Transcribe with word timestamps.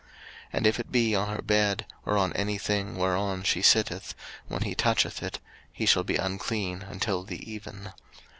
03:015:023 0.01 0.09
And 0.53 0.65
if 0.65 0.79
it 0.79 0.91
be 0.91 1.15
on 1.15 1.35
her 1.35 1.41
bed, 1.43 1.85
or 2.07 2.17
on 2.17 2.33
any 2.33 2.57
thing 2.57 2.95
whereon 2.95 3.43
she 3.43 3.61
sitteth, 3.61 4.15
when 4.47 4.63
he 4.63 4.73
toucheth 4.73 5.21
it, 5.21 5.37
he 5.71 5.85
shall 5.85 6.03
be 6.03 6.15
unclean 6.15 6.81
until 6.89 7.21
the 7.23 7.47
even. 7.53 7.93